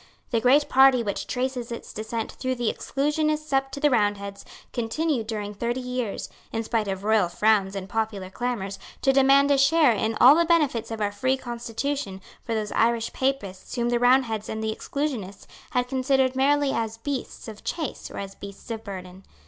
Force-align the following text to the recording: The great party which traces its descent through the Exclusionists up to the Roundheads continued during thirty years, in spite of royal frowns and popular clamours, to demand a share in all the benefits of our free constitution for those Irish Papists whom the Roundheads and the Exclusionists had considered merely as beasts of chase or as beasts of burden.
The 0.31 0.41
great 0.41 0.67
party 0.67 1.03
which 1.03 1.27
traces 1.27 1.71
its 1.71 1.93
descent 1.93 2.31
through 2.31 2.55
the 2.55 2.73
Exclusionists 2.73 3.53
up 3.53 3.69
to 3.71 3.79
the 3.79 3.91
Roundheads 3.91 4.43
continued 4.73 5.27
during 5.27 5.53
thirty 5.53 5.79
years, 5.79 6.27
in 6.51 6.63
spite 6.63 6.87
of 6.87 7.03
royal 7.03 7.29
frowns 7.29 7.75
and 7.75 7.87
popular 7.87 8.31
clamours, 8.31 8.79
to 9.03 9.13
demand 9.13 9.51
a 9.51 9.59
share 9.59 9.91
in 9.93 10.17
all 10.19 10.33
the 10.33 10.43
benefits 10.43 10.89
of 10.89 11.01
our 11.01 11.11
free 11.11 11.37
constitution 11.37 12.19
for 12.43 12.55
those 12.55 12.71
Irish 12.71 13.13
Papists 13.13 13.75
whom 13.75 13.89
the 13.89 13.99
Roundheads 13.99 14.49
and 14.49 14.63
the 14.63 14.75
Exclusionists 14.75 15.45
had 15.69 15.87
considered 15.87 16.35
merely 16.35 16.71
as 16.73 16.97
beasts 16.97 17.47
of 17.47 17.63
chase 17.63 18.09
or 18.09 18.17
as 18.17 18.33
beasts 18.33 18.71
of 18.71 18.83
burden. 18.83 19.23